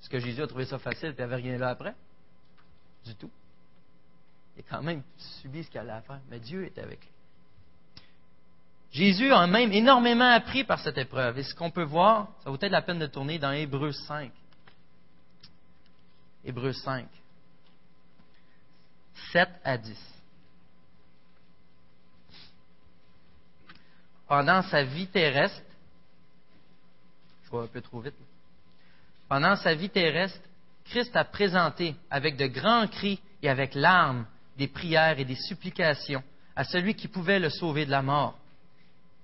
[0.00, 1.94] Est-ce que Jésus a trouvé ça facile et n'avait rien là après?
[3.04, 3.30] Du tout.
[4.56, 7.08] Il a quand même subi ce qu'il allait faire, mais Dieu était avec lui.
[8.92, 11.38] Jésus a même énormément appris par cette épreuve.
[11.38, 14.30] Et ce qu'on peut voir, ça vaut peut-être la peine de tourner dans Hébreu 5.
[16.44, 17.08] Hébreu 5.
[19.32, 20.21] 7 à 10.
[24.26, 25.62] Pendant sa vie terrestre,
[27.44, 28.14] je vois un peu trop vite,
[29.28, 30.46] pendant sa vie terrestre,
[30.84, 36.22] Christ a présenté avec de grands cris et avec larmes des prières et des supplications
[36.54, 38.38] à celui qui pouvait le sauver de la mort.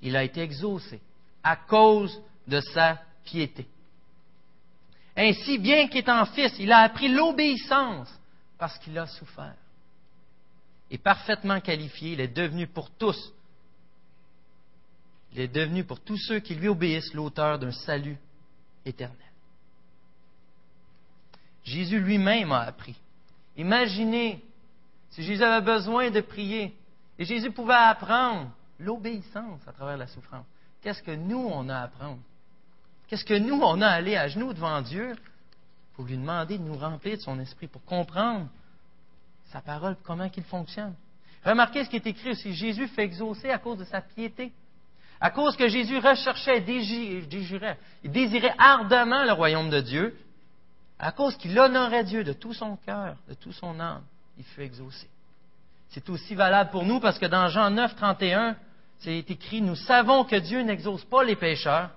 [0.01, 1.01] Il a été exaucé
[1.43, 3.67] à cause de sa piété.
[5.17, 8.09] Ainsi, bien qu'étant fils, il a appris l'obéissance
[8.57, 9.57] parce qu'il a souffert.
[10.91, 13.33] Et parfaitement qualifié, il est devenu pour tous,
[15.33, 18.17] il est devenu pour tous ceux qui lui obéissent l'auteur d'un salut
[18.85, 19.17] éternel.
[21.65, 22.97] Jésus lui-même a appris.
[23.57, 24.43] Imaginez
[25.11, 26.75] si Jésus avait besoin de prier
[27.19, 30.47] et Jésus pouvait apprendre l'obéissance à travers la souffrance,
[30.81, 32.21] qu'est-ce que nous, on a à apprendre?
[33.09, 35.17] Qu'est-ce que nous, on a à aller à genoux devant Dieu
[35.95, 38.49] pour lui demander de nous remplir de son esprit, pour comprendre
[39.51, 40.95] sa parole, comment il fonctionne?
[41.45, 42.55] Remarquez ce qui est écrit aussi.
[42.55, 44.53] Jésus fait exaucer à cause de sa piété.
[45.21, 50.17] À cause que Jésus recherchait, désirait, désirait ardemment le royaume de Dieu,
[50.99, 54.03] à cause qu'il honorait Dieu de tout son cœur, de tout son âme,
[54.37, 55.09] il fut exaucé.
[55.91, 58.57] C'est aussi valable pour nous parce que dans Jean 9, 31,
[58.99, 61.91] c'est écrit, nous savons que Dieu n'exauce pas les pécheurs,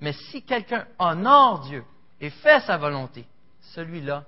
[0.00, 1.84] mais si quelqu'un honore Dieu
[2.20, 3.26] et fait sa volonté,
[3.74, 4.24] celui-là,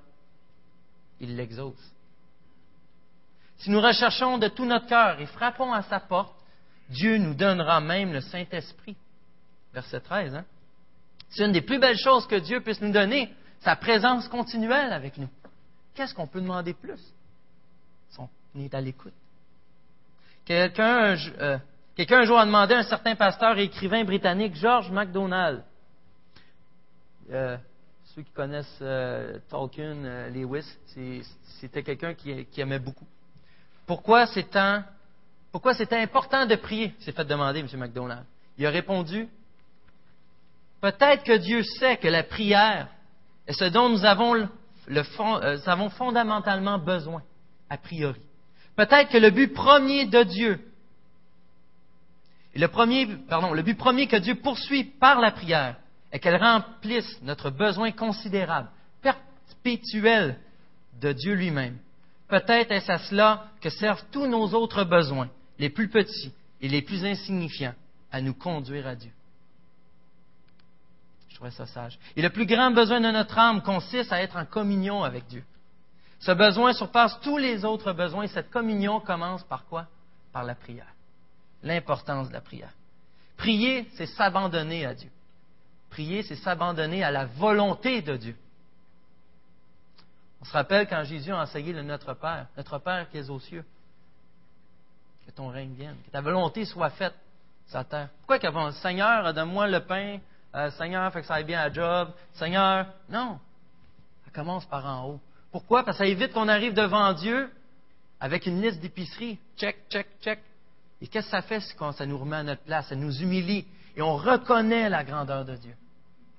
[1.21, 1.93] il l'exauce.
[3.59, 6.36] Si nous recherchons de tout notre cœur et frappons à sa porte,
[6.91, 8.97] Dieu nous donnera même le Saint-Esprit.
[9.73, 10.35] Verset 13.
[10.35, 10.45] Hein?
[11.31, 15.19] C'est une des plus belles choses que Dieu puisse nous donner, sa présence continuelle avec
[15.19, 15.29] nous.
[15.95, 17.01] Qu'est-ce qu'on peut demander plus?
[18.19, 18.29] On
[18.61, 19.13] est à l'écoute.
[20.47, 21.59] Quelqu'un euh,
[21.97, 25.65] Quelqu'un un jour a demandé à un certain pasteur et écrivain britannique, George MacDonald,
[27.31, 27.57] euh,
[28.05, 30.67] ceux qui connaissent euh, Tolkien, Lewis,
[31.59, 33.07] c'était quelqu'un qui, aimait beaucoup.
[33.87, 34.55] Pourquoi c'est
[35.57, 36.93] pourquoi c'était important de prier?
[36.99, 37.69] S'est fait demander, M.
[37.79, 38.27] MacDonald.
[38.59, 39.27] Il a répondu
[40.83, 42.89] Peut-être que Dieu sait que la prière
[43.47, 44.47] est ce dont nous avons,
[45.65, 47.23] avons fondamentalement besoin,
[47.71, 48.21] a priori.
[48.77, 50.61] Peut-être que le but premier de Dieu
[52.55, 55.77] le, le but premier que Dieu poursuit par la prière
[56.13, 58.69] est qu'elle remplisse notre besoin considérable,
[59.01, 60.39] perpétuel
[61.01, 61.79] de Dieu lui-même.
[62.29, 66.83] Peut-être est-ce à cela que servent tous nos autres besoins, les plus petits et les
[66.83, 67.75] plus insignifiants,
[68.11, 69.11] à nous conduire à Dieu.
[71.29, 71.99] Je trouvais ça sage.
[72.17, 75.45] Et le plus grand besoin de notre âme consiste à être en communion avec Dieu.
[76.19, 79.87] Ce besoin surpasse tous les autres besoins et cette communion commence par quoi?
[80.33, 80.97] Par la prière
[81.67, 82.73] l'importance de la prière.
[83.37, 85.11] Prier, c'est s'abandonner à Dieu.
[85.91, 88.37] Prier, c'est s'abandonner à la volonté de Dieu.
[90.41, 93.41] On se rappelle quand Jésus a enseigné le Notre Père, Notre Père qui est aux
[93.41, 93.65] cieux.
[95.37, 97.15] Ton règne vienne, que ta volonté soit faite
[97.67, 98.09] sur la terre.
[98.19, 100.19] Pourquoi qu'avant, Seigneur, donne-moi le pain,
[100.55, 103.39] euh, Seigneur, fait que ça aille bien à job, Seigneur, non.
[104.25, 105.21] Ça commence par en haut.
[105.53, 105.85] Pourquoi?
[105.85, 107.51] Parce que ça évite qu'on arrive devant Dieu
[108.19, 109.39] avec une liste d'épicerie.
[109.57, 110.41] Check, check, check.
[111.01, 112.89] Et qu'est-ce que ça fait quand ça nous remet à notre place?
[112.89, 115.75] Ça nous humilie et on reconnaît la grandeur de Dieu.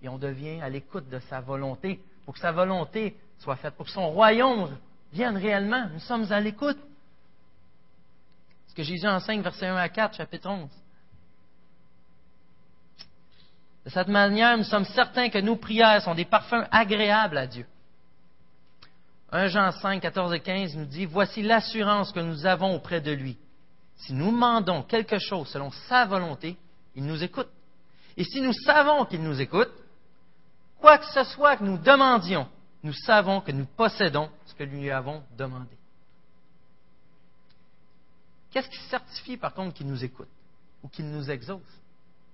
[0.01, 3.86] Et on devient à l'écoute de sa volonté pour que sa volonté soit faite, pour
[3.86, 4.75] que son royaume
[5.13, 5.88] vienne réellement.
[5.93, 6.77] Nous sommes à l'écoute.
[8.77, 10.69] Que Jésus enseigne, verset 1 à 4, chapitre 11.
[13.85, 17.65] De cette manière, nous sommes certains que nos prières sont des parfums agréables à Dieu.
[19.31, 23.09] 1 Jean 5, 14 et 15 nous dit, Voici l'assurance que nous avons auprès de
[23.09, 23.35] lui.
[23.95, 26.55] Si nous demandons quelque chose selon sa volonté,
[26.93, 27.49] il nous écoute.
[28.15, 29.71] Et si nous savons qu'il nous écoute,
[30.79, 32.47] quoi que ce soit que nous demandions,
[32.83, 35.76] nous savons que nous possédons ce que nous lui avons demandé.
[38.58, 40.28] Qu'est-ce qui certifie par contre qu'il nous écoute
[40.82, 41.62] ou qu'il nous exauce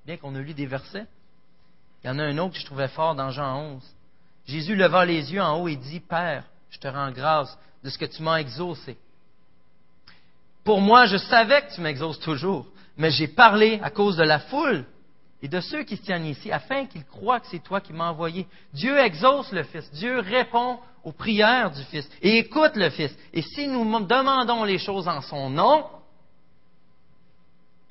[0.06, 1.06] Bien qu'on ait lu des versets,
[2.02, 3.84] il y en a un autre que je trouvais fort dans Jean 11.
[4.46, 7.98] Jésus leva les yeux en haut et dit, Père, je te rends grâce de ce
[7.98, 8.98] que tu m'as exaucé.
[10.64, 14.40] Pour moi, je savais que tu m'exauces toujours, mais j'ai parlé à cause de la
[14.40, 14.86] foule
[15.42, 18.12] et de ceux qui se tiennent ici, afin qu'ils croient que c'est toi qui m'as
[18.12, 18.48] envoyé.
[18.74, 19.92] Dieu exauce le Fils.
[19.92, 23.14] Dieu répond aux prières du Fils et écoute le Fils.
[23.34, 25.84] Et si nous demandons les choses en son nom,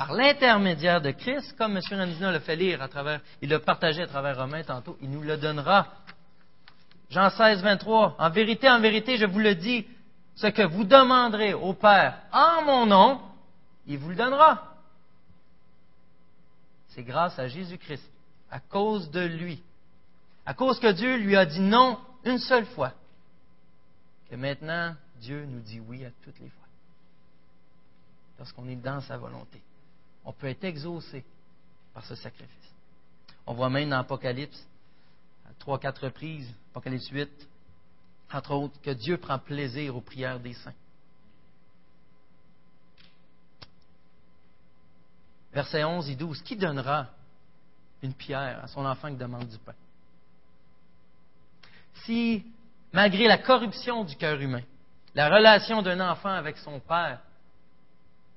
[0.06, 1.82] par l'intermédiaire de Christ, comme M.
[1.88, 5.22] Randina l'a fait lire à travers, il l'a partagé à travers Romain tantôt, il nous
[5.22, 5.86] le donnera.
[7.08, 8.16] Jean 16, 23.
[8.18, 9.86] En vérité, en vérité, je vous le dis,
[10.34, 13.20] ce que vous demanderez au Père en mon nom,
[13.86, 14.74] il vous le donnera.
[16.88, 18.10] C'est grâce à Jésus-Christ,
[18.50, 19.62] à cause de lui,
[20.44, 22.92] à cause que Dieu lui a dit non une seule fois,
[24.28, 26.66] que maintenant Dieu nous dit oui à toutes les fois,
[28.40, 29.62] lorsqu'on est dans sa volonté
[30.24, 31.24] on peut être exaucé
[31.94, 32.72] par ce sacrifice.
[33.46, 34.66] On voit même dans l'Apocalypse,
[35.46, 37.30] à trois, quatre reprises, Apocalypse 8,
[38.32, 40.74] entre autres, que Dieu prend plaisir aux prières des saints.
[45.52, 46.40] Verset 11 et 12.
[46.42, 47.08] Qui donnera
[48.02, 49.74] une pierre à son enfant qui demande du pain?
[52.04, 52.44] Si,
[52.92, 54.62] malgré la corruption du cœur humain,
[55.14, 57.20] la relation d'un enfant avec son père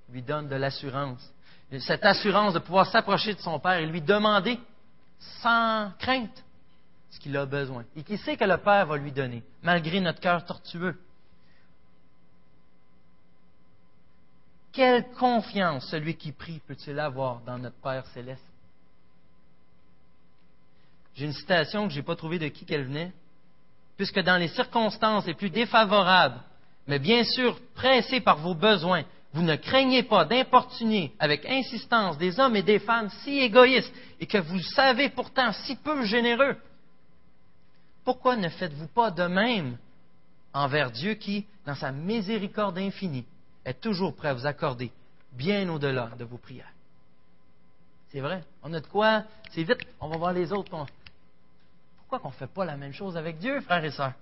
[0.10, 1.32] lui donne de l'assurance,
[1.80, 4.60] cette assurance de pouvoir s'approcher de son Père et lui demander
[5.42, 6.44] sans crainte
[7.10, 10.20] ce qu'il a besoin et qui sait que le Père va lui donner, malgré notre
[10.20, 10.98] cœur tortueux.
[14.72, 18.44] Quelle confiance celui qui prie peut-il avoir dans notre Père céleste?
[21.16, 23.14] J'ai une citation que je n'ai pas trouvée de qui qu'elle venait.
[23.96, 26.42] Puisque dans les circonstances les plus défavorables,
[26.88, 32.40] mais bien sûr pressés par vos besoins, vous ne craignez pas d'importuner avec insistance des
[32.40, 36.56] hommes et des femmes si égoïstes et que vous savez pourtant si peu généreux.
[38.06, 39.78] Pourquoi ne faites-vous pas de même
[40.54, 43.26] envers Dieu qui, dans sa miséricorde infinie,
[43.66, 44.90] est toujours prêt à vous accorder
[45.34, 46.72] bien au-delà de vos prières?
[48.14, 48.42] C'est vrai.
[48.64, 49.24] On a de quoi?
[49.52, 49.86] C'est vite.
[50.00, 50.86] On va voir les autres.
[51.98, 54.14] Pourquoi qu'on ne fait pas la même chose avec Dieu, frères et sœurs?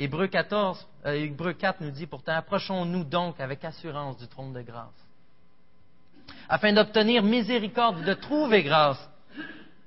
[0.00, 4.62] Hébreu 14, euh, Hébreu 4 nous dit pourtant, approchons-nous donc avec assurance du trône de
[4.62, 4.88] grâce,
[6.48, 8.98] afin d'obtenir miséricorde, de trouver grâce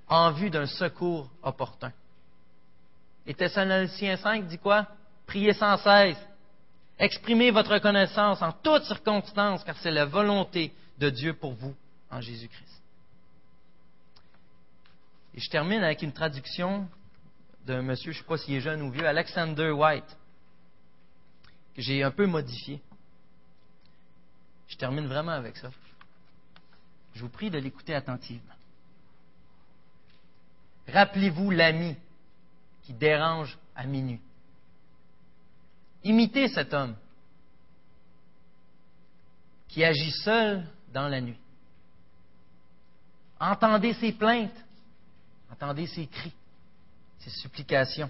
[0.08, 1.92] en vue d'un secours opportun.
[3.26, 4.86] Et Thessaloniciens 5 dit quoi?
[5.26, 6.24] Priez sans cesse.
[7.00, 11.74] Exprimez votre reconnaissance en toutes circonstances, car c'est la volonté de Dieu pour vous
[12.12, 12.82] en Jésus-Christ.
[15.34, 16.88] Et je termine avec une traduction
[17.66, 20.18] d'un monsieur, je ne sais pas s'il est jeune ou vieux, Alexander White,
[21.76, 22.82] que j'ai un peu modifié.
[24.68, 25.70] Je termine vraiment avec ça.
[27.14, 28.54] Je vous prie de l'écouter attentivement.
[30.88, 31.96] Rappelez-vous l'ami
[32.84, 34.20] qui dérange à minuit.
[36.04, 36.96] Imitez cet homme
[39.70, 41.40] qui agit seul dans la nuit.
[43.40, 44.56] Entendez ses plaintes,
[45.50, 46.34] entendez ses cris
[47.24, 48.10] ses supplications.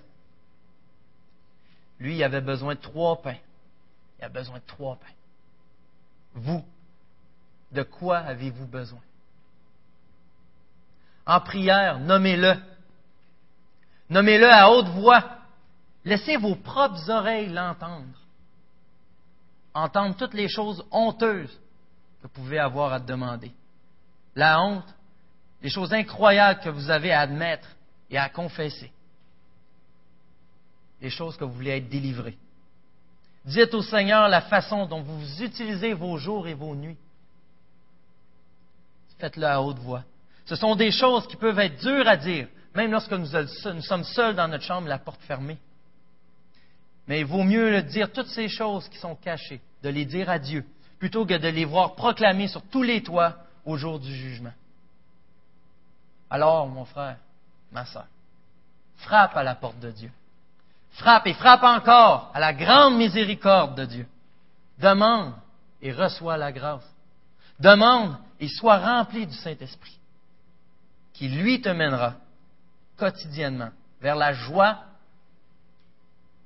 [2.00, 3.38] Lui, il avait besoin de trois pains.
[4.20, 5.14] Il a besoin de trois pains.
[6.34, 6.66] Vous,
[7.72, 9.02] de quoi avez-vous besoin?
[11.26, 12.56] En prière, nommez-le.
[14.10, 15.38] Nommez-le à haute voix.
[16.04, 18.20] Laissez vos propres oreilles l'entendre.
[19.74, 21.58] Entendre toutes les choses honteuses
[22.22, 23.52] que vous pouvez avoir à demander.
[24.36, 24.94] La honte,
[25.62, 27.68] les choses incroyables que vous avez à admettre
[28.10, 28.92] et à confesser
[31.04, 32.38] les choses que vous voulez être délivré.
[33.44, 36.98] Dites au Seigneur la façon dont vous utilisez vos jours et vos nuits.
[39.20, 40.04] Faites-le à haute voix.
[40.46, 43.28] Ce sont des choses qui peuvent être dures à dire, même lorsque nous,
[43.82, 45.58] sommes seuls dans notre chambre, la porte fermée.
[47.08, 50.40] Mais il vaut mieux dire toutes ces choses qui sont cachées, de les dire à
[50.40, 50.66] Dieu,
[51.00, 53.36] plutôt que de les voir proclamées sur tous les toits
[53.66, 54.54] au jour du jugement.
[56.30, 57.18] Alors, mon frère,
[57.74, 58.08] ma soeur,
[58.98, 60.10] frappe à la porte de Dieu.
[60.94, 64.08] Frappe et frappe encore à la grande miséricorde de Dieu.
[64.78, 65.34] Demande
[65.82, 66.88] et reçois la grâce.
[67.60, 70.00] Demande et sois rempli du Saint-Esprit,
[71.14, 72.16] qui lui te mènera
[72.98, 73.72] quotidiennement
[74.02, 74.84] vers la joie,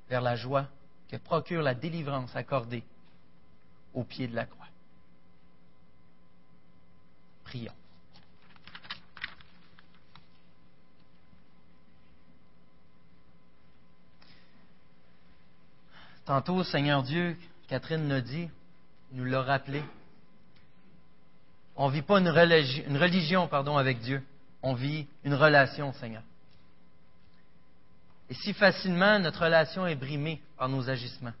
[0.08, 0.66] vers la joie
[1.10, 2.84] que procure la délivrance accordée
[3.94, 4.66] au pied de la croix.
[7.44, 7.72] Prions.
[16.28, 18.50] Tantôt, Seigneur Dieu, Catherine nous dit,
[19.12, 19.82] nous l'a rappelé,
[21.74, 24.22] on ne vit pas une religion, une religion pardon, avec Dieu,
[24.62, 26.22] on vit une relation, Seigneur.
[28.28, 31.32] Et si facilement notre relation est brimée par nos agissements,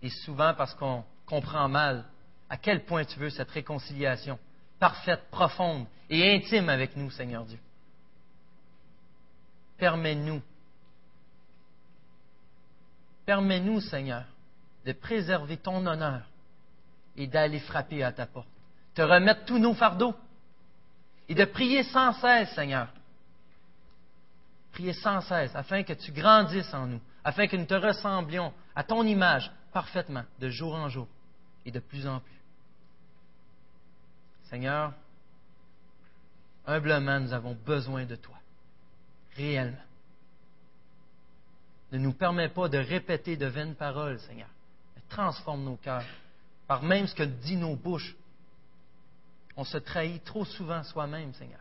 [0.00, 2.06] et souvent parce qu'on comprend mal
[2.48, 4.38] à quel point tu veux cette réconciliation
[4.78, 7.58] parfaite, profonde et intime avec nous, Seigneur Dieu.
[9.76, 10.40] Permets-nous
[13.32, 14.26] Permets-nous, Seigneur,
[14.84, 16.20] de préserver ton honneur
[17.16, 18.46] et d'aller frapper à ta porte,
[18.92, 20.14] te remettre tous nos fardeaux
[21.30, 22.88] et de prier sans cesse, Seigneur.
[24.72, 28.84] Prier sans cesse afin que tu grandisses en nous, afin que nous te ressemblions à
[28.84, 31.08] ton image parfaitement, de jour en jour
[31.64, 32.40] et de plus en plus.
[34.50, 34.92] Seigneur,
[36.66, 38.36] humblement, nous avons besoin de toi,
[39.36, 39.78] réellement
[41.92, 44.48] ne nous permet pas de répéter de vaines paroles, Seigneur.
[44.96, 46.04] Mais transforme nos cœurs
[46.66, 48.16] par même ce que dit nos bouches.
[49.56, 51.60] On se trahit trop souvent soi-même, Seigneur.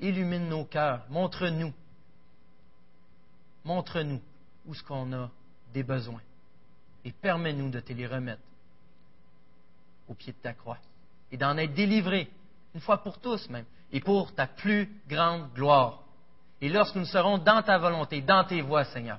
[0.00, 1.04] Illumine nos cœurs.
[1.10, 1.74] Montre-nous.
[3.64, 4.22] Montre-nous
[4.64, 5.30] où ce qu'on a
[5.74, 6.22] des besoins.
[7.04, 8.40] Et permets-nous de te les remettre
[10.08, 10.78] au pied de ta croix.
[11.30, 12.30] Et d'en être délivrés,
[12.74, 16.02] une fois pour tous même, et pour ta plus grande gloire.
[16.60, 19.18] Et lorsque nous serons dans ta volonté, dans tes voies, Seigneur,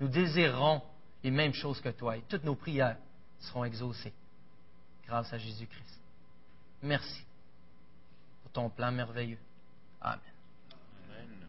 [0.00, 0.82] nous désirerons
[1.22, 2.96] les mêmes choses que toi et toutes nos prières
[3.40, 4.12] seront exaucées
[5.06, 6.00] grâce à Jésus-Christ.
[6.82, 7.24] Merci
[8.42, 9.38] pour ton plan merveilleux.
[10.00, 10.35] Amen.